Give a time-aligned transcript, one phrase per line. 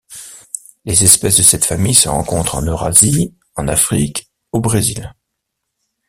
[0.83, 5.13] Les espèces de cette famille se rencontrent en Eurasie, en Afrique au Brésil.